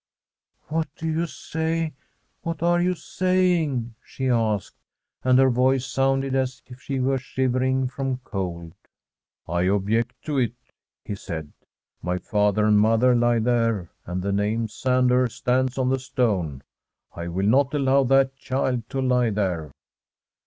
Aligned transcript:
'What 0.69 0.87
do 0.95 1.05
you 1.07 1.27
say? 1.27 1.93
What 2.41 2.63
are 2.63 2.81
you 2.81 2.95
saying?' 2.95 3.93
she 4.03 4.29
asked, 4.31 4.73
and 5.23 5.37
her 5.37 5.51
voice 5.51 5.85
sounded 5.85 6.33
as 6.33 6.63
if 6.65 6.81
she 6.81 6.99
were 6.99 7.19
shiverinp^ 7.19 7.91
from 7.91 8.17
cold.' 8.23 8.73
I 9.47 9.65
object 9.67 10.19
to 10.23 10.39
it,* 10.39 10.55
he 11.05 11.13
said. 11.13 11.53
* 11.77 12.01
My 12.01 12.17
father 12.17 12.65
and 12.65 12.79
my 12.79 12.89
mother 12.89 13.13
lie 13.13 13.37
there, 13.37 13.91
and 14.07 14.23
the 14.23 14.33
name" 14.33 14.67
Sander" 14.69 15.27
stands 15.29 15.77
on 15.77 15.89
the 15.89 15.99
stone. 15.99 16.63
I 17.13 17.27
will 17.27 17.45
not 17.45 17.71
allow 17.75 18.03
that 18.05 18.35
child 18.35 18.89
to 18.89 19.01
lie 19.01 19.29
there.' 19.29 19.69